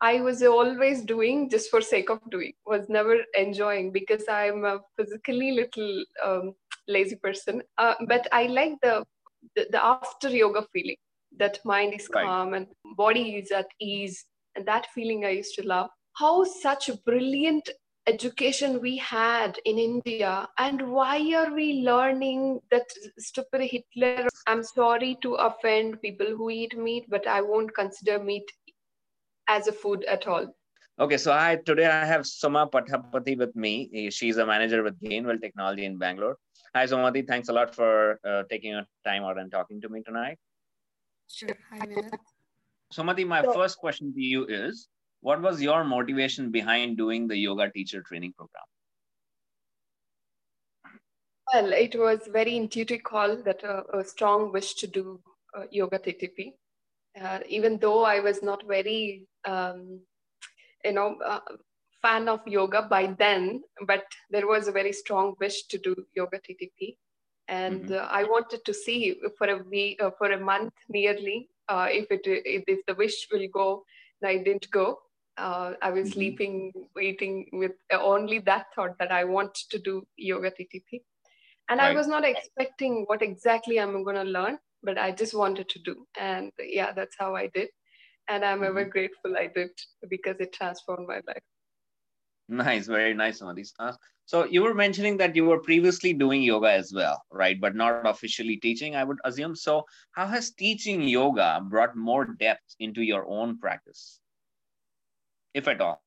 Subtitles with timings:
[0.00, 4.80] I was always doing just for sake of doing, was never enjoying because I'm a
[4.96, 6.54] physically little um,
[6.88, 7.62] lazy person.
[7.78, 9.04] Uh, but I like the,
[9.56, 10.96] the, the after yoga feeling
[11.38, 12.24] that mind is Right.
[12.24, 12.66] calm and
[12.96, 14.24] body is at ease,
[14.54, 15.90] and that feeling I used to love.
[16.14, 17.68] How such brilliant
[18.06, 22.86] education we had in India, and why are we learning that
[23.18, 24.28] stupid Hitler?
[24.46, 28.50] I'm sorry to offend people who eat meat, but I won't consider meat
[29.48, 30.46] as a food at all.
[31.00, 34.10] Okay, so I today I have Soma Pathapati with me.
[34.10, 36.36] She's a manager with Gainwell Technology in Bangalore.
[36.74, 37.26] Hi, Somati.
[37.26, 40.38] Thanks a lot for uh, taking your time out and talking to me tonight.
[41.28, 41.56] Sure.
[41.72, 42.10] Hi, Vinod.
[42.92, 43.54] Somati, my Sure.
[43.54, 44.88] first question to you is,
[45.20, 48.64] what was your motivation behind doing the yoga teacher training program?
[51.54, 55.20] Well, it was very intuitive call that uh, a strong wish to do
[55.56, 56.52] uh, yoga TTP.
[57.20, 60.00] Uh, even though I was not very, um,
[60.84, 61.40] you know, uh,
[62.02, 66.38] fan of yoga by then, but there was a very strong wish to do yoga
[66.38, 66.96] TTP,
[67.48, 67.92] and Mhm.
[67.92, 72.06] uh, I wanted to see for a week, uh, for a month nearly, uh, if
[72.10, 73.84] it if, if the wish will go.
[74.20, 75.00] And I didn't go.
[75.36, 76.14] Uh, I was Mhm.
[76.14, 81.02] sleeping, waiting with only that thought that I want to do yoga TTP
[81.68, 85.68] and i was not expecting what exactly i'm going to learn but i just wanted
[85.68, 87.68] to do and yeah that's how i did
[88.28, 88.90] and i'm ever Mhm.
[88.90, 89.70] grateful i did
[90.08, 91.44] because it transformed my life
[92.48, 93.64] Nice, very nice, Somati.
[93.78, 93.92] Uh,
[94.26, 97.60] so you were mentioning that you were previously doing yoga as well, right?
[97.60, 99.44] But not officially teaching, I would assume.
[99.44, 104.20] So how has teaching yoga brought more depth into your own practice,
[105.54, 106.02] if at all?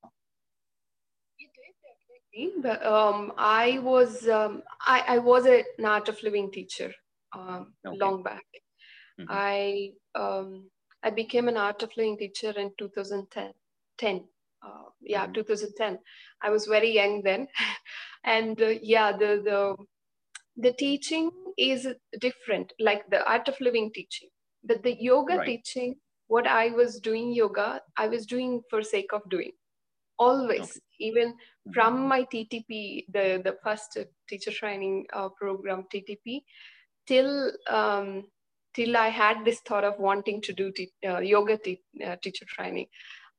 [2.62, 6.92] but, um, i was um, I, I was a- an art of living teacher
[7.36, 7.96] um, Okay.
[8.02, 8.44] long back
[9.18, 9.26] Mhm.
[9.28, 10.70] i um,
[11.02, 13.52] i became an art of living teacher in 2010
[13.98, 14.24] 10
[14.66, 15.34] uh, yeah Mhm.
[15.34, 15.98] 2010
[16.42, 17.46] i was very young then
[18.24, 19.76] and uh, yeah the the
[20.56, 21.86] the teaching is
[22.20, 24.28] different like the art of living teaching
[24.64, 25.44] but the yoga Right.
[25.44, 25.94] teaching
[26.28, 29.52] what i was doing yoga i was doing for sake of doing
[30.18, 30.80] always Okay.
[31.00, 31.34] even
[31.66, 31.74] Mhm.
[31.74, 33.98] from my ttp the the first
[34.28, 36.42] teacher training uh, program ttp
[37.06, 38.24] till um,
[38.74, 42.46] till i had this thought of wanting to do t- uh, yoga t- uh, teacher
[42.48, 42.86] training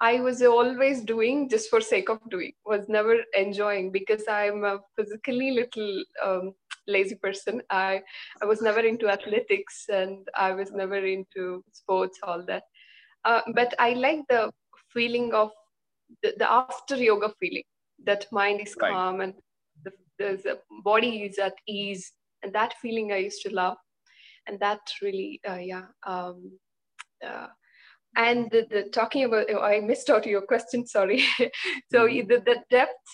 [0.01, 4.79] i was always doing just for sake of doing was never enjoying because i'm a
[4.97, 6.53] physically little um,
[6.87, 7.61] lazy person.
[7.69, 8.01] I
[8.41, 12.63] i was never into athletics and i was never into sports all that.
[13.23, 14.51] Uh, but i like the
[14.93, 15.51] feeling of
[16.23, 17.63] the, the after yoga feeling
[18.05, 18.91] that mind is Right.
[18.91, 19.33] calm and
[19.85, 22.11] the, the body is at ease.
[22.43, 23.77] And that feeling i used to love
[24.47, 26.51] and that really uh, yeah um,
[27.25, 27.47] uh,
[28.15, 31.23] and the, the talking about oh, i missed out your question sorry
[31.91, 32.27] so Mhm.
[32.27, 33.07] the, the depth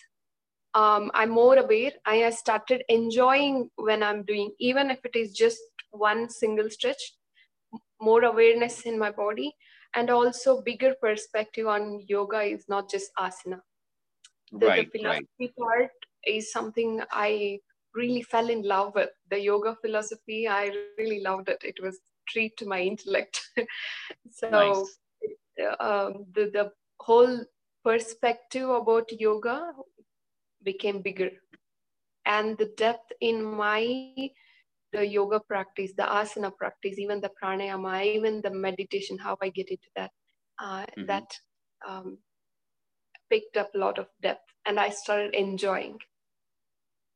[0.75, 5.33] um, i'm more aware i have started enjoying when i'm doing even if it is
[5.33, 5.59] just
[5.91, 7.13] one single stretch
[8.01, 9.53] more awareness in my body
[9.95, 13.59] and also bigger perspective on yoga is not just asana
[14.51, 15.25] the, Right, the right.
[15.39, 15.91] philosophy part
[16.25, 17.59] is something I
[17.95, 19.09] really fell in love with.
[19.29, 21.59] The yoga philosophy, I really loved it.
[21.63, 23.41] It was treat to my intellect.
[24.31, 24.99] so Nice.
[25.79, 27.43] um, the the whole
[27.83, 29.71] perspective about yoga
[30.63, 31.31] became bigger,
[32.25, 34.15] and the depth in my
[34.91, 39.69] the yoga practice, the asana practice, even the pranayama, even the meditation, how I get
[39.69, 40.11] into that,
[40.59, 41.07] uh, Mhm.
[41.07, 41.29] that
[41.87, 42.17] um,
[43.29, 45.99] picked up a lot of depth, and I started enjoying.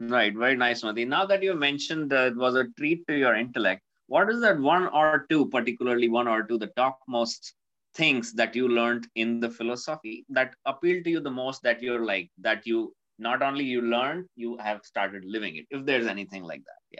[0.09, 1.05] Right, very nice, Mati.
[1.05, 4.59] Now that you mentioned that it was a treat to your intellect, what is that
[4.59, 7.53] one or two, particularly one or two, the topmost
[7.95, 12.05] things that you learned in the philosophy that appealed to you the most that you're
[12.05, 16.43] like, that you not only you learned, you have started living it, if there's anything
[16.43, 16.81] like that.
[16.91, 16.99] Yeah.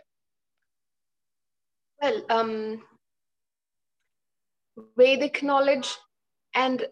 [2.02, 2.84] Well, um,
[4.98, 5.98] Vedic knowledge,
[6.56, 6.86] and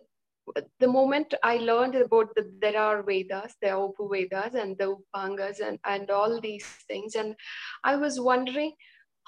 [0.80, 5.60] the moment I learned about the, there are Vedas, there are Upavedas and the Upangas
[5.60, 7.36] and, and all these things, and
[7.84, 8.74] I was wondering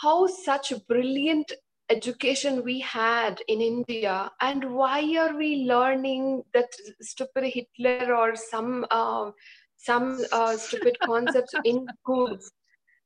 [0.01, 1.51] how such brilliant
[1.89, 6.69] education we had in India, and why are we learning that
[7.01, 9.31] stupid Hitler or some uh,
[9.77, 12.51] some uh, stupid concepts in schools?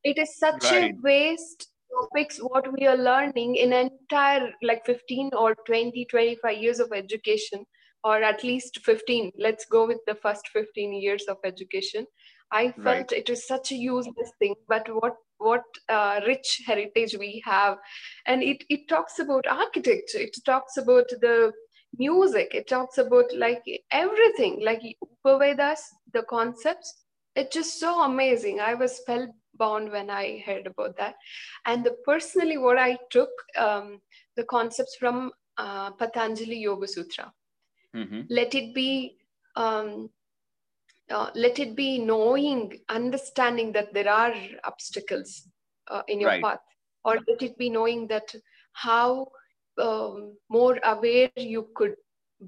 [0.04, 0.92] it is such Right.
[0.92, 6.80] a waste topics what we are learning in entire like 15 or 20 25 years
[6.80, 7.66] of education
[8.04, 12.06] or at least 15 let's go with the first 15 years of education.
[12.52, 13.12] I felt Right.
[13.12, 17.78] it is such a useless thing but what what uh, rich heritage we have.
[18.26, 20.18] And it, it talks about architecture.
[20.20, 21.52] It talks about the
[21.98, 22.54] music.
[22.56, 23.62] It talks about like
[23.92, 25.80] everything like upavedas
[26.14, 27.04] the concepts.
[27.36, 28.60] It's just so amazing.
[28.60, 31.16] I was spellbound when i heard about that.
[31.66, 34.00] And the, personally what i took um,
[34.36, 37.32] the concepts from uh, patanjali yoga sutra
[37.98, 38.28] Mhm.
[38.30, 39.18] let it be
[39.56, 40.10] um,
[41.10, 44.34] uh, let it be knowing understanding that there are
[44.64, 45.48] obstacles
[45.90, 46.42] uh, in your Right.
[46.42, 46.60] path
[47.04, 48.36] or let it be knowing that
[48.74, 49.32] how
[49.82, 51.96] um, more aware you could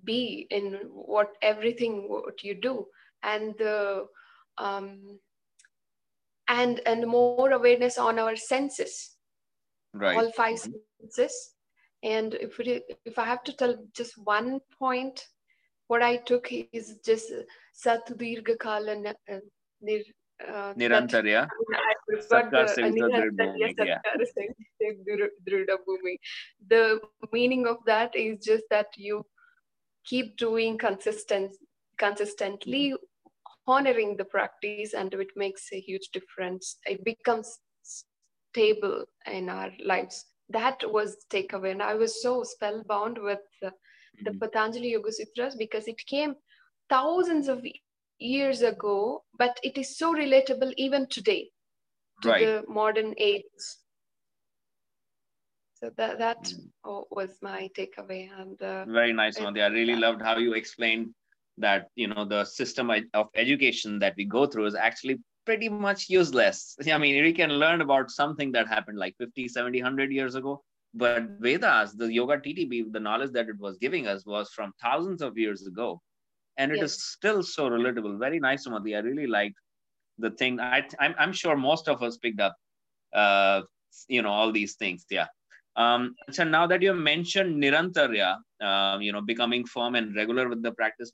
[0.04, 2.86] be in what everything what you do
[3.24, 4.06] and the
[4.57, 5.19] um,
[6.50, 9.16] and and more awareness on our senses
[9.94, 10.18] Right.
[10.18, 10.74] all 5 Mhm.
[11.01, 11.54] senses.
[12.04, 15.28] And if it, if I have to tell just one point,
[15.89, 17.31] what I took is just
[17.74, 19.39] Sat Dirgha Kala uh,
[19.81, 20.01] Nir,
[20.47, 21.47] uh, Nirantarya.
[22.07, 24.00] The- Singh uh, Drir Nirantarya Bhumi, yeah.
[24.06, 26.18] Satkar Singh Drir-
[26.68, 27.00] The
[27.33, 29.25] meaning of that is just that you
[30.06, 31.56] keep doing consistent,
[31.97, 32.94] consistently
[33.68, 36.77] honoring the practice and it makes a huge difference.
[36.86, 40.25] It becomes stable in our lives.
[40.50, 41.71] That was the takeaway.
[41.71, 43.71] And I was so spellbound with the,
[44.24, 44.40] the Mhm.
[44.40, 46.36] Patanjali Yoga Sutras because it came
[46.90, 47.66] thousands of
[48.20, 51.52] years ago, but it is so relatable even today
[52.22, 52.42] to Right.
[52.42, 53.44] the modern age.
[55.76, 57.06] So that that Mm.
[57.12, 58.30] was my takeaway.
[58.38, 59.62] And uh, Very nice, Madhi.
[59.64, 61.14] I really loved how you explained
[61.58, 66.10] that you know the system of education that we go through is actually pretty much
[66.10, 66.76] useless.
[66.94, 70.62] I mean, we can learn about something that happened like 50, 70, 100 years ago.
[70.94, 75.21] But Vedas, the yoga TTP, the knowledge that it was giving us was from thousands
[75.21, 76.01] of years ago.
[76.57, 77.01] And it is Yes.
[77.01, 78.19] still so relatable.
[78.19, 78.95] Very nice, Madhi.
[78.95, 79.56] I really liked
[80.18, 80.59] the thing.
[80.59, 82.56] I, I'm, I'm sure most of us picked up,
[83.13, 83.62] uh,
[84.07, 85.06] you know, all these things.
[85.09, 85.27] Yeah.
[85.75, 90.62] Um, so now that you mentioned Nirantarya, um, you know, becoming firm and regular with
[90.62, 91.12] the practice,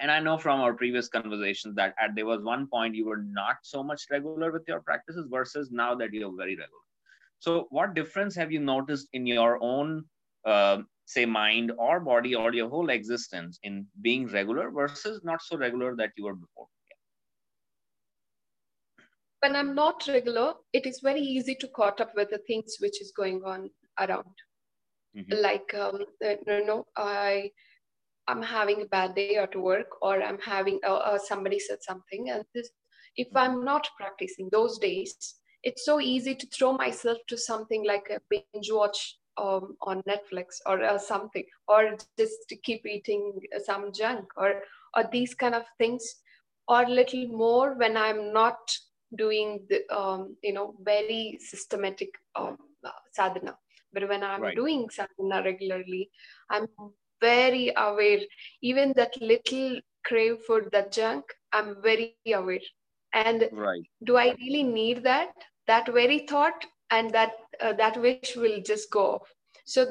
[0.00, 3.22] and I know from our previous conversations that at there was one point you were
[3.22, 6.84] not so much regular with your practices versus now that you're very regular.
[7.40, 10.04] So, what difference have you noticed in your own,
[10.46, 15.56] uh, say, mind or body or your whole existence in being regular versus not so
[15.56, 16.68] regular that you were before?
[19.42, 23.00] when I'm not regular, it is very easy to caught up with the things which
[23.00, 24.34] is going on around.
[25.16, 25.42] Mhm.
[25.42, 27.50] Like um, you know, I
[28.28, 32.30] I'm having a bad day at work, or I'm having uh, uh, somebody said something,
[32.30, 32.70] and this
[33.16, 38.10] if I'm not practicing those days, it's so easy to throw myself to something like
[38.10, 43.92] a binge watch um, on Netflix or uh, something, or just to keep eating some
[43.92, 44.62] junk or
[44.96, 46.16] or these kind of things,
[46.68, 48.58] or little more when I'm not
[49.16, 52.56] doing the um, you know very systematic um,
[53.12, 53.56] sadhana.
[53.92, 54.56] But when I'm Right.
[54.56, 56.10] doing sadhana regularly,
[56.50, 56.66] I'm
[57.20, 58.20] very aware.
[58.62, 62.60] Even that little crave for that junk, I'm very aware.
[63.12, 63.86] And Right.
[64.04, 65.32] do I really need that?
[65.66, 69.34] That very thought and that uh, that wish will just go off.
[69.66, 69.86] So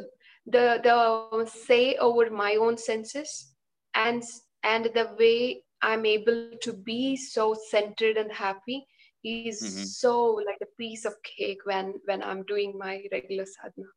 [0.45, 3.53] the the say over my own senses
[3.95, 4.23] and
[4.63, 8.85] and the way I'm able to be so centered and happy
[9.23, 9.93] is Mhm.
[9.99, 13.89] so like a piece of cake when when I'm doing my regular sadhana.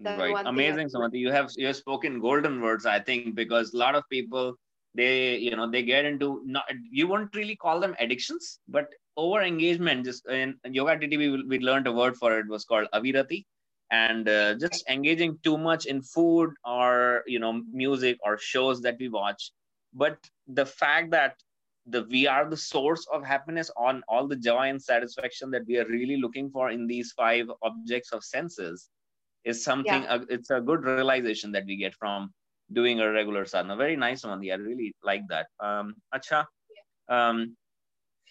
[0.00, 0.94] That right one thing I amazing do.
[0.94, 4.54] samantha you have you have spoken golden words i think because a lot of people
[4.94, 9.42] they you know they get into not you won't really call them addictions but over
[9.42, 13.44] engagement just in yoga ttp we, we learned a word for it was called avirati.
[13.92, 18.96] And uh, just engaging too much in food or you know music or shows that
[19.00, 19.50] we watch.
[19.92, 21.34] But the fact that
[21.86, 25.76] the we are the source of happiness on all the joy and satisfaction that we
[25.76, 28.88] are really looking for in these five objects of senses
[29.44, 32.32] is something uh, it's a good realization that we get from
[32.72, 34.52] doing a regular sadhana very nice Mandi.
[34.52, 35.46] i really like that.
[35.60, 36.44] Um acha
[37.08, 37.56] um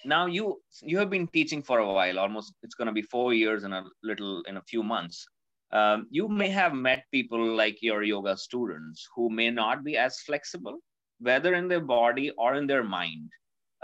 [0.06, 3.34] now you you have been teaching for a while almost it's going to be four
[3.34, 5.26] years in a little in a few months.
[5.72, 10.20] Um, you may have met people like your yoga students who may not be as
[10.22, 10.80] flexible
[11.20, 13.30] whether in their body or in their mind.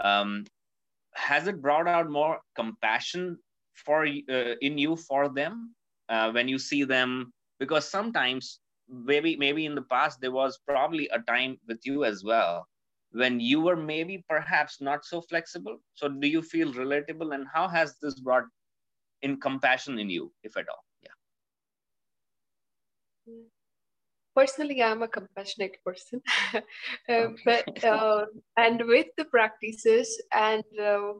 [0.02, 0.44] Um,
[1.14, 3.38] has it brought out more compassion
[3.74, 5.74] for uh, in you for them
[6.08, 7.32] uh, when you see them?
[7.58, 12.22] Because sometimes maybe maybe in the past there was probably a time with you as
[12.24, 12.66] well
[13.12, 15.78] when you were maybe perhaps not so flexible.
[15.94, 18.44] So do you feel relatable and how has this brought
[19.22, 20.84] in compassion in you if at all?
[21.02, 21.10] Yeah.
[24.34, 26.22] Personally i'm a compassionate person.
[27.08, 27.44] Uh, Okay.
[27.44, 28.24] but uh,
[28.56, 31.12] and with the practices and uh,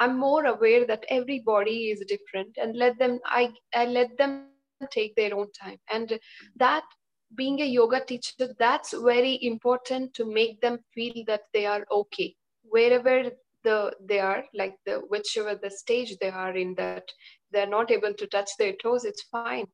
[0.00, 4.53] i'm more aware that every body is different and let them i i let them
[4.90, 5.78] take their own time.
[5.90, 6.18] And
[6.56, 6.84] that
[7.36, 12.34] being a yoga teacher that's very important to make them feel that they are okay.
[12.64, 13.30] Wherever
[13.64, 17.08] the they are like the whichever the stage they are in that
[17.52, 19.66] they're not able to touch their toes it's fine.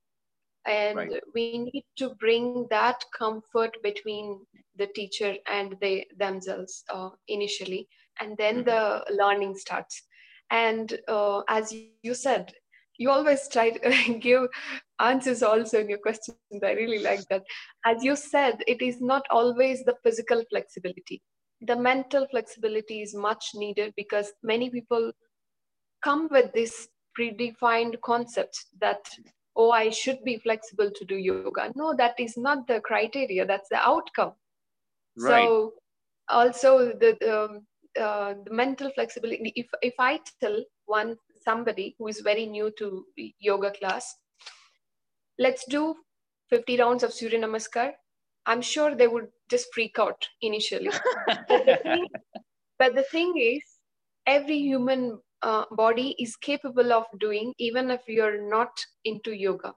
[0.67, 1.15] And Right.
[1.35, 4.41] we need to bring that comfort between
[4.77, 7.89] the teacher and they themselves uh, initially.
[8.21, 8.65] And then Mhm.
[8.65, 10.03] the learning starts.
[10.51, 12.53] And uh, as you said
[12.99, 14.49] you always try to give
[15.01, 16.37] answers also in your questions.
[16.63, 17.43] I really like that.
[17.85, 21.23] As you said it is not always the physical flexibility.
[21.63, 25.13] The mental flexibility is much needed because many people
[26.03, 26.89] come with this
[27.19, 29.09] predefined concept that
[29.57, 31.73] oh i should be flexible to do yoga.
[31.75, 33.47] No that is not the criteria.
[33.47, 34.33] That's the outcome.
[35.19, 35.45] Right.
[35.45, 35.75] so
[36.29, 37.67] also the um,
[38.01, 39.53] uh, the mental flexibility.
[39.57, 43.05] If if i tell one somebody who is very new to
[43.41, 44.15] yoga class
[45.41, 45.97] let's do
[46.51, 47.91] 50 rounds of surya namaskar.
[48.47, 50.91] I'm sure they would just freak out initially.
[51.27, 52.07] But the thing,
[52.79, 53.63] but the thing is
[54.27, 58.71] every human uh, body is capable of doing even if you're not
[59.05, 59.75] into yoga.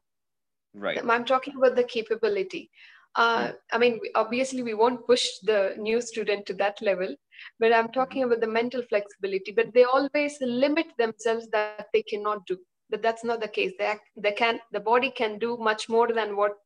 [0.76, 0.98] Right.
[0.98, 2.70] i'm talking about the capability.
[3.16, 7.12] Uh, i mean obviously we won't push the new student to that level
[7.60, 9.52] but i'm talking about the mental flexibility.
[9.52, 12.58] But they always limit themselves that they cannot do
[12.94, 16.08] but that's not the case they, act- they can the body can do much more
[16.20, 16.58] than what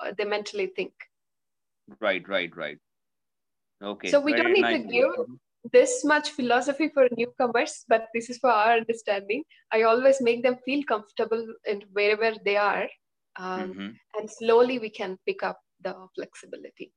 [0.00, 0.92] uh, they mentally think
[2.00, 2.28] Right.
[2.28, 2.56] Right.
[2.56, 2.78] Right.
[3.82, 4.10] Okay.
[4.10, 5.38] So we don't need to give-
[5.72, 9.42] this much philosophy for newcomers, but this is for our understanding.
[9.72, 12.88] I always make them feel comfortable in wherever they are,
[13.38, 13.98] um, Mhm.
[14.18, 16.92] and slowly we can pick up the flexibility.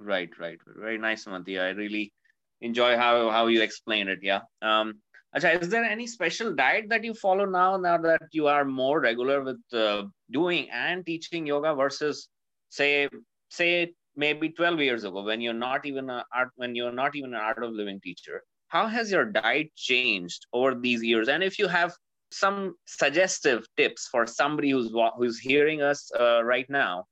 [0.00, 0.58] Right, right.
[0.66, 1.62] Very nice, Madhya.
[1.62, 2.12] I really
[2.60, 4.20] enjoy how how you explain it.
[4.22, 4.42] Yeah.
[4.62, 5.02] Um,
[5.36, 9.00] Acha, is there any special diet that you follow now, now that you are more
[9.00, 12.28] regular with uh, doing and teaching yoga versus
[12.68, 13.08] say
[13.50, 17.34] say maybe 12 years ago when you're not even a art when you're not even
[17.34, 18.42] an art of living teacher?
[18.68, 21.28] How has your diet changed over these years?
[21.28, 21.92] And if you have
[22.30, 27.04] some suggestive tips for somebody who's who's hearing us uh, right now,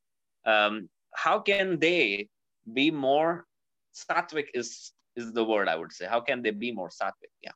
[0.47, 2.29] um, how can they
[2.73, 3.47] be more
[3.95, 7.53] sattvic is is the word i would say how can they be more sattvic yeah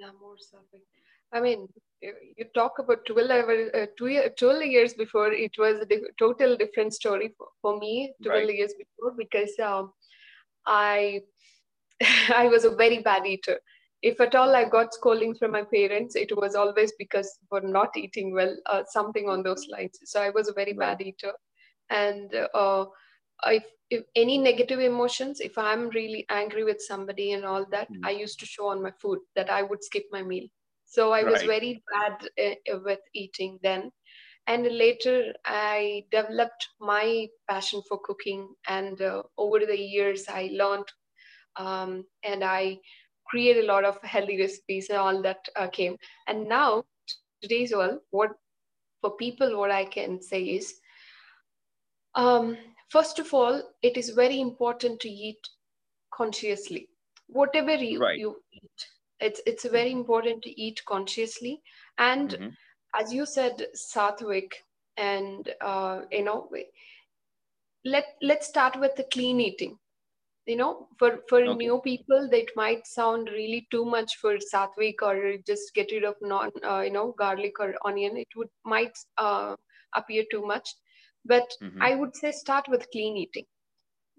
[0.00, 0.80] Yeah, more something.
[1.32, 1.68] I mean,
[2.02, 6.12] you talk about 12, hour- uh, two year, 12 years before, it was a di-
[6.18, 8.50] total different story for, for me, 12 Right.
[8.50, 9.92] years before, because um,
[10.66, 11.22] I,
[12.36, 13.58] I was a very bad eater.
[14.02, 17.96] If at all I got scoldings from my parents, it was always because for not
[17.96, 19.98] eating well, uh, something on those lines.
[20.04, 20.98] So I was a very Right.
[20.98, 21.32] bad eater.
[21.90, 22.86] And uh,
[23.46, 28.04] if, if any negative emotions, if I'm really angry with somebody and all that, Mhm.
[28.04, 30.48] I used to show on my food that I would skip my meal.
[30.86, 33.90] So I was very bad uh, with eating then.
[34.46, 38.48] And later, I developed my passion for cooking.
[38.66, 40.88] And uh, over the years, I learned
[41.56, 42.78] um, and I
[43.26, 45.96] created a lot of healthy recipes and all that uh, came.
[46.26, 46.84] And now,
[47.42, 48.30] today's world, what
[49.00, 50.80] for people, what I can say is
[52.14, 52.56] um,
[52.90, 55.48] first of all, it is very important to eat
[56.12, 56.88] consciously.
[57.28, 58.22] Whatever you, Right.
[58.22, 58.86] you eat,
[59.20, 61.62] it's it's very important to eat consciously.
[61.98, 62.56] And Mhm.
[62.94, 64.52] as you said, Sattvic,
[64.96, 66.50] and uh, you know,
[67.84, 69.78] let let's start with the clean eating.
[70.46, 71.62] You know, for for Okay.
[71.62, 76.16] new people, that might sound really too much for Sattvic or just get rid of
[76.22, 78.16] non, uh, you know, garlic or onion.
[78.16, 79.56] It would might uh,
[79.94, 80.68] appear too much,
[81.24, 81.90] but Mhm.
[81.90, 83.46] I would say start with clean eating.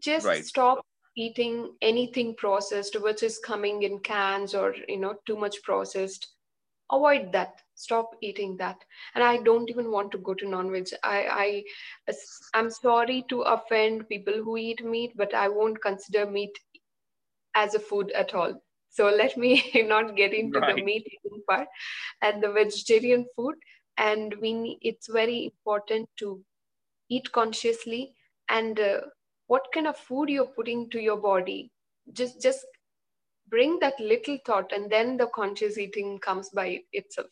[0.02, 0.48] Just Right.
[0.48, 6.28] stop eating anything processed, which is coming in cans or you know too much processed.
[6.92, 7.62] Avoid that.
[7.76, 8.84] Stop eating that.
[9.16, 10.90] And I don't even want to go to non-veg.
[11.04, 11.64] I
[12.08, 12.16] I
[12.54, 16.60] I'm sorry to offend people who eat meat, but I won't consider meat
[17.56, 18.62] as a food at all.
[18.90, 21.68] So let me not get into the meat eating part
[22.22, 23.56] and the vegetarian food.
[23.98, 26.44] And we need, it's very important to
[27.12, 28.16] eat consciously
[28.50, 29.02] and uh,
[29.48, 31.72] what kind of food you're putting to your body.
[32.14, 32.66] Just just
[33.48, 37.28] bring that little thought, and then the conscious eating comes by itself.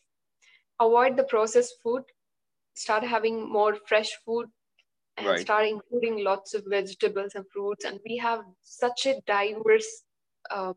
[0.79, 2.03] Avoid the processed food.
[2.75, 4.47] Start having more fresh food
[5.17, 5.39] and Right.
[5.39, 7.85] start including lots of vegetables and fruits.
[7.85, 10.05] And we have such a diverse
[10.51, 10.75] um,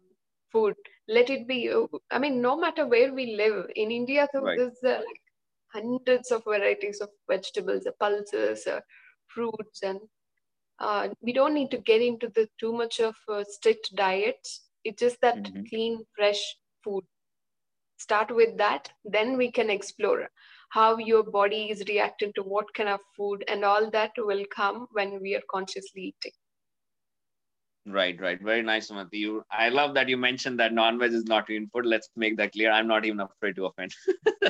[0.52, 0.76] food.
[1.08, 1.72] Let it be.
[2.12, 4.56] I mean, no matter where we live in India, so Right.
[4.56, 5.21] there's uh, like
[5.72, 8.80] hundreds of varieties of vegetables, uh, pulses, uh,
[9.28, 10.00] fruits, and
[10.78, 14.68] uh, we don't need to get into the too much of uh, strict diets.
[14.84, 15.68] It's just that Mhm.
[15.68, 16.42] clean, fresh
[16.84, 17.04] food.
[17.98, 20.28] Start with that, then we can explore
[20.70, 24.86] how your body is reacting to what kind of food and all that will come
[24.92, 26.32] when we are consciously eating
[27.84, 28.40] Right, right.
[28.40, 29.14] Very nice, Sumati.
[29.14, 31.84] You, I love that you mentioned that non-veg is not in food.
[31.84, 32.70] Let's make that clear.
[32.70, 33.92] I'm not even afraid to offend.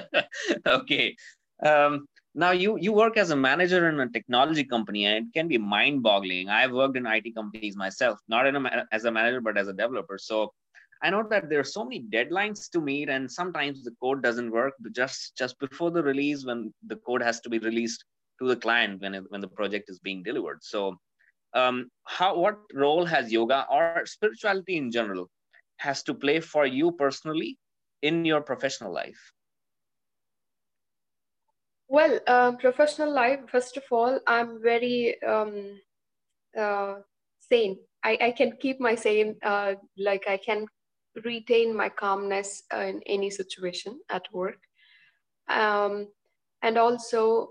[0.66, 1.16] okay.
[1.64, 5.48] Um, now you you work as a manager in a technology company, and it can
[5.48, 6.50] be mind-boggling.
[6.50, 9.72] I've worked in IT companies myself, not in a, as a manager, but as a
[9.72, 10.18] developer.
[10.18, 10.52] So
[11.02, 14.50] I know that there are so many deadlines to meet, and sometimes the code doesn't
[14.50, 18.04] work just just before the release when the code has to be released
[18.40, 20.58] to the client when it, when the project is being delivered.
[20.62, 20.98] So
[21.54, 25.28] um, how what role has yoga or spirituality in general
[25.76, 27.58] has to play for you personally
[28.02, 29.32] in your professional life?
[31.88, 35.78] Well uh, professional life first of all i'm very um,
[36.58, 36.94] uh,
[37.40, 37.78] sane.
[38.02, 40.66] I, I can keep my sane uh, like i can
[41.24, 44.58] retain my calmness in any situation at work.
[45.48, 46.08] Um,
[46.62, 47.50] and also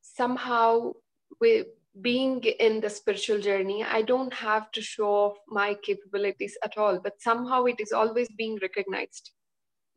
[0.00, 0.92] somehow
[1.40, 1.64] we
[2.00, 6.98] being in the spiritual journey, I don't have to show off my capabilities at all,
[7.02, 9.30] but somehow it is always being recognized.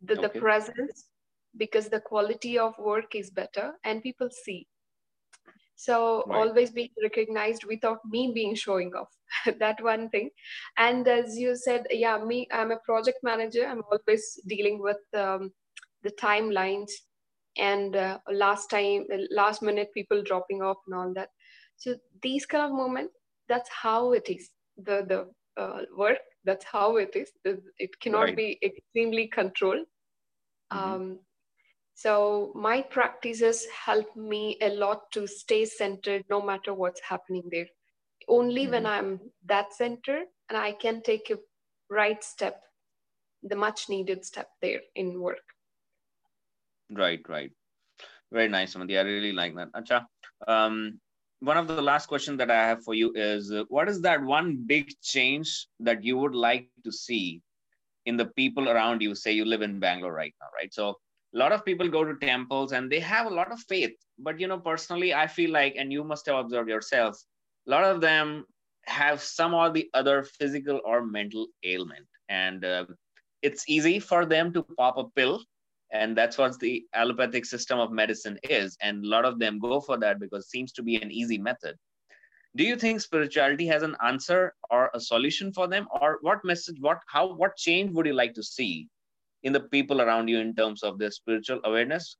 [0.01, 0.21] The, okay.
[0.23, 1.05] the presence,
[1.57, 4.67] because the quality of work is better and people see.
[5.77, 6.37] So right.
[6.37, 9.09] always being recognized without me being showing off.
[9.59, 10.29] that one thing.
[10.77, 13.65] And as you said, yeah, me, I'm a project manager.
[13.65, 15.51] I'm always dealing with um,
[16.03, 16.91] the timelines
[17.57, 21.29] and uh, last time, last minute people dropping off and all that
[21.77, 23.13] so these kind of moments
[23.47, 27.31] that's how it is the the uh, work that's how it is
[27.77, 28.35] it cannot right.
[28.35, 29.85] be extremely controlled
[30.73, 30.93] mm-hmm.
[30.93, 31.19] um,
[31.93, 37.67] so my practices help me a lot to stay centered no matter what's happening there
[38.27, 38.71] only mm-hmm.
[38.71, 41.37] when i'm that centered and i can take a
[41.89, 42.61] right step
[43.43, 45.55] the much needed step there in work
[46.91, 47.51] right right
[48.31, 48.97] very nice Sumati.
[48.97, 50.05] i really like that acha
[50.47, 50.99] um,
[51.39, 54.21] one of the last questions that I have for you is uh, what is that
[54.21, 57.41] one big change that you would like to see
[58.05, 59.15] in the people around you?
[59.15, 60.73] Say you live in Bangalore right now, right?
[60.73, 60.97] So
[61.33, 63.95] a lot of people go to temples and they have a lot of faith.
[64.17, 67.21] But you know, personally, I feel like, and you must have observed yourself,
[67.67, 68.45] a lot of them
[68.85, 72.05] have some or the other physical or mental ailment.
[72.29, 72.85] And uh,
[73.41, 75.43] it's easy for them to pop a pill
[76.01, 79.79] and that's what the allopathic system of medicine is and a lot of them go
[79.79, 81.75] for that because it seems to be an easy method.
[82.55, 85.87] Do you think spirituality has an answer or a solution for them?
[86.01, 88.87] Or what message what how what change would you like to see
[89.43, 92.17] in the people around you in terms of their spiritual awareness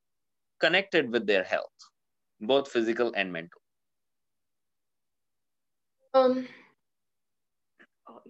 [0.60, 1.88] connected with their health
[2.42, 3.62] both physical and mental?
[6.14, 6.48] Um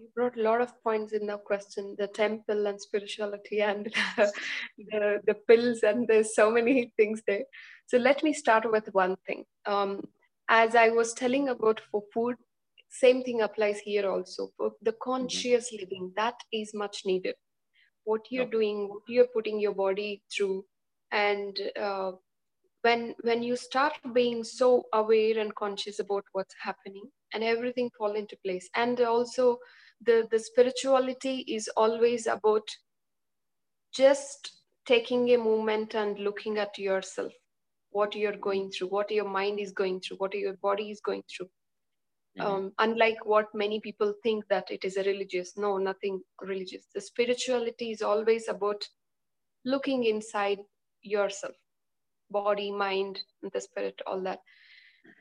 [0.06, 5.20] you brought a lot of points in the question the temple and spirituality and the,
[5.26, 7.44] the, pills and there's so many things there.
[7.86, 9.44] So let me start with one thing.
[9.66, 10.02] Um,
[10.48, 12.36] as i was telling about for food
[12.88, 14.50] same thing applies here also.
[14.56, 15.10] For the mm-hmm.
[15.10, 15.82] conscious mm-hmm.
[15.82, 17.34] living that is much needed.
[18.04, 20.64] What you're doing what you're putting your body through
[21.10, 22.12] and uh,
[22.82, 28.14] when when you start being so aware and conscious about what's happening and everything fall
[28.14, 28.68] into place.
[28.74, 29.58] And also
[30.02, 32.68] the the spirituality is always about
[33.92, 34.52] just
[34.86, 37.32] taking a moment and looking at yourself
[37.90, 41.22] what you're going through what your mind is going through what your body is going
[41.34, 41.48] through.
[42.38, 42.46] Mm-hmm.
[42.46, 46.86] um, unlike what many people think that it is a religious no nothing religious.
[46.94, 48.86] The spirituality is always about
[49.64, 50.58] looking inside
[51.02, 51.54] yourself
[52.30, 53.20] body mind
[53.54, 54.40] the spirit all that.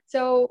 [0.08, 0.50] So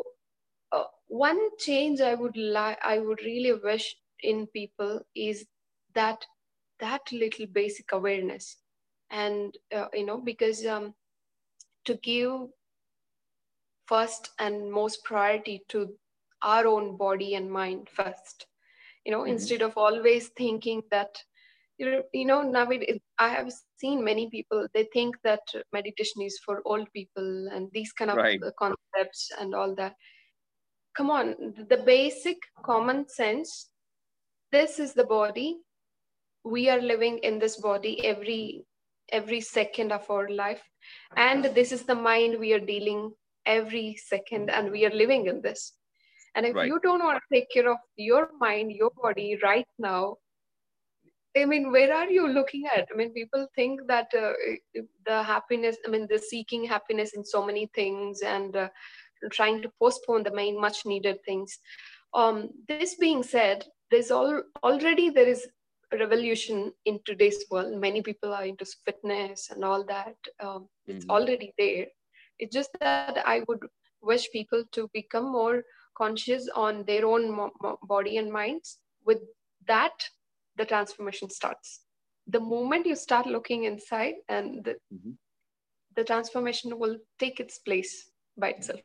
[0.72, 5.46] uh, one change i would like i would really wish in people is
[5.94, 6.24] that
[6.80, 8.56] that little basic awareness
[9.10, 10.94] and uh, you know because um,
[11.84, 12.48] to give
[13.86, 15.88] first and most priority to
[16.42, 18.46] our own body and mind first
[19.04, 19.32] you know mm-hmm.
[19.32, 21.16] instead of always thinking that
[21.78, 25.40] you know nowadays i have seen many people they think that
[25.72, 28.40] meditation is for old people and these kind of right.
[28.58, 29.94] concepts and all that
[30.96, 31.34] come on
[31.68, 33.70] the basic common sense
[34.54, 35.58] this is the body.
[36.44, 38.64] We are living in this body every
[39.10, 40.62] every second of our life.
[41.16, 43.12] And this is the mind we are dealing
[43.44, 45.72] every second and we are living in this.
[46.34, 46.68] And if right.
[46.68, 50.16] you don't want to take care of your mind your body right now
[51.36, 52.88] i mean where are you looking at?
[52.92, 54.32] I mean people think that uh,
[55.06, 58.68] the happiness i mean the seeking happiness in so many things and uh,
[59.38, 61.58] trying to postpone the main much needed things.
[62.22, 65.46] Um, this being said there's all already there is
[65.92, 67.78] revolution in today's world.
[67.80, 70.16] Many people are into fitness and all that.
[70.40, 71.10] Um, it's Mhm.
[71.10, 71.86] already there.
[72.38, 73.60] It's just that I would
[74.00, 75.62] wish people to become more
[75.96, 78.78] conscious on their own mo- mo- body and minds.
[79.04, 79.22] With
[79.66, 80.10] that,
[80.56, 81.86] the transformation starts.
[82.26, 85.16] The moment you start looking inside, and the, Mhm.
[85.96, 88.80] the transformation will take its place by itself.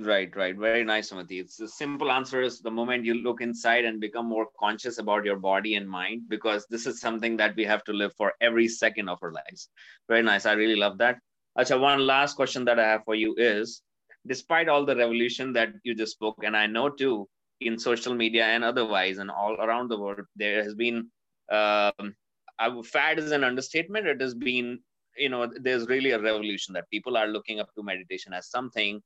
[0.00, 0.56] Right, right.
[0.56, 1.40] Very nice, Sumati.
[1.40, 5.24] It's the simple answer is the moment you look inside and become more conscious about
[5.24, 8.68] your body and mind, because this is something that we have to live for every
[8.68, 9.70] second of our lives.
[10.08, 10.46] Very nice.
[10.46, 11.18] I really love that.
[11.58, 13.82] Acha, one last question that I have for you is
[14.24, 17.28] despite all the revolution that you just spoke, and I know too
[17.60, 21.10] in social media and otherwise and all around the world, there has been
[21.50, 22.14] um,
[22.60, 24.06] I fad is an understatement.
[24.06, 24.78] It has been,
[25.16, 29.02] you know, there's really a revolution that people are looking up to meditation as something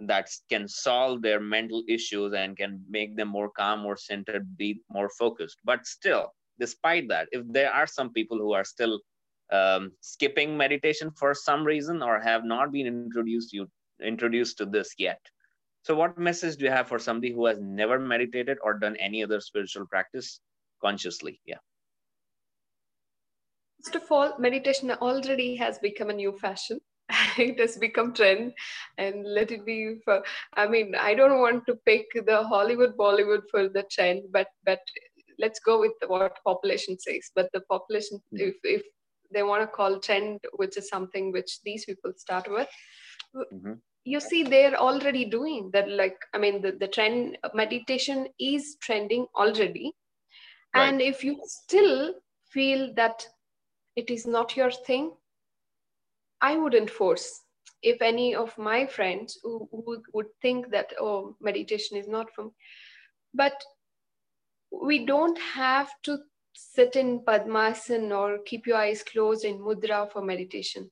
[0.00, 4.80] that can solve their mental issues and can make them more calm, more centered, be
[4.90, 5.58] more focused.
[5.64, 9.00] But still, despite that, if there are some people who are still
[9.52, 13.68] um, skipping meditation for some reason or have not been introduced you
[14.02, 15.20] introduced to this yet,
[15.82, 19.22] so what message do you have for somebody who has never meditated or done any
[19.22, 20.40] other spiritual practice
[20.80, 21.40] consciously?
[21.44, 21.58] Yeah.
[23.82, 26.80] First of all, meditation already has become a new fashion.
[27.38, 28.52] it has become trend,
[28.98, 30.22] and let it be for.
[30.54, 34.80] I mean, I don't want to pick the Hollywood, Bollywood for the trend, but but
[35.38, 37.24] let's go with what population says.
[37.34, 38.50] But the population, Mhm.
[38.50, 38.82] if if
[39.32, 42.68] they want to call trend, which is something which these people start with,
[43.52, 43.80] Mhm.
[44.04, 45.88] you see they're already doing that.
[45.88, 49.92] Like I mean, the the trend meditation is trending already,
[50.74, 50.88] Right.
[50.88, 52.14] and if you still
[52.50, 53.26] feel that
[53.96, 55.12] it is not your thing,
[56.44, 57.26] I wouldn't force.
[57.82, 62.44] If any of my friends who, who would think that, oh, meditation is not for
[62.44, 62.50] me,
[63.32, 63.64] but
[64.70, 66.18] we don't have to
[66.52, 70.90] sit in Padmasana or keep your eyes closed in Mudra for meditation.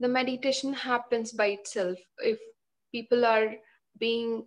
[0.00, 1.98] The meditation happens by itself.
[2.18, 2.38] If
[2.90, 3.54] people are
[3.98, 4.44] being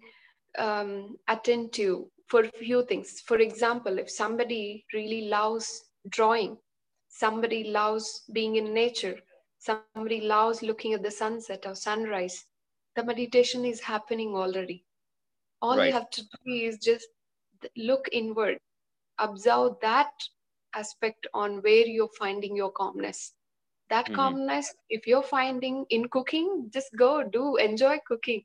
[0.58, 6.58] um, attentive for a few things, for example, if somebody really loves drawing,
[7.10, 9.17] somebody loves being in nature,
[9.67, 12.45] somebody loves looking at the sunset or sunrise,
[12.95, 14.86] the meditation is happening already.
[15.62, 15.88] All Right.
[15.88, 17.08] you have to do is just
[17.77, 18.58] look inward,
[19.19, 20.12] observe that
[20.75, 23.34] aspect on where you're finding your calmness.
[23.89, 24.13] That Mhm.
[24.13, 28.43] calmness, if you're finding in cooking, just go do enjoy cooking.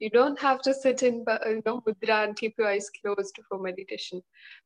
[0.00, 3.38] You don't have to sit in uh, you know, mudra and keep your eyes closed
[3.48, 4.22] for meditation.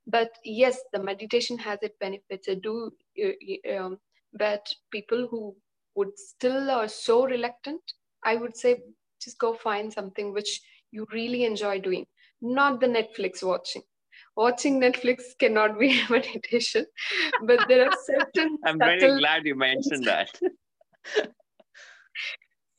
[0.06, 2.48] But yes, the meditation has its benefits.
[2.48, 2.92] I do,
[3.24, 3.98] uh, um,
[4.35, 5.56] but people who
[5.96, 7.80] would still are so reluctant,
[8.24, 8.82] I would say
[9.20, 10.61] just go find something which
[10.92, 12.06] you really enjoy doing,
[12.40, 13.82] not the Netflix watching.
[14.37, 16.87] Watching Netflix cannot be a meditation,
[17.46, 20.38] but there are certain I'm very glad you mentioned that.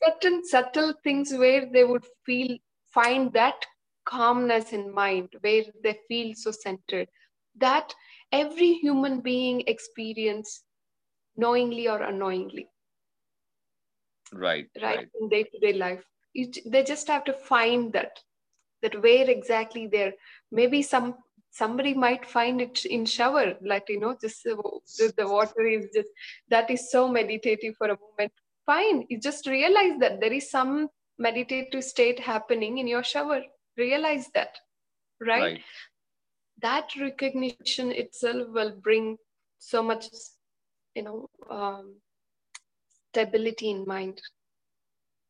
[0.04, 2.58] certain subtle things where they would feel
[2.94, 3.66] find that
[4.06, 7.08] calmness in mind where they feel so centered
[7.56, 7.94] that
[8.32, 10.64] every human being experience
[11.36, 12.68] knowingly or unknowingly
[14.34, 15.10] right, right, right.
[15.22, 18.20] in day-to-day life you, they just have to find that
[18.82, 20.14] that where exactly there
[20.52, 21.16] maybe some
[21.50, 24.56] somebody might find it in shower like you know just uh,
[24.98, 26.10] the, the water is just
[26.50, 28.32] that is so meditative for a moment
[28.66, 30.88] fine you just realize that there is some
[31.18, 33.42] meditative state happening in your shower
[33.78, 34.60] realize that
[35.20, 35.62] right, Right.
[36.62, 39.18] that recognition itself will bring
[39.58, 40.06] so much
[40.96, 41.96] you know um,
[43.18, 44.22] stability in mind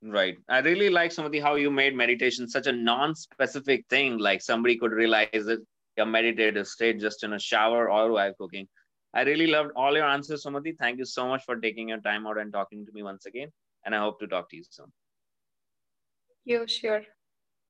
[0.03, 0.37] Right.
[0.47, 4.19] I really like some of the how you made meditation such a non-specific thing.
[4.19, 5.59] Like somebody could realize it
[5.97, 8.67] your meditative state just in a shower or while cooking.
[9.15, 10.77] I really loved all your answers, Sumati.
[10.77, 13.49] Thank you so much for taking your time out and talking to me once again.
[13.85, 14.91] And I hope to talk to you soon.
[16.45, 17.03] you sure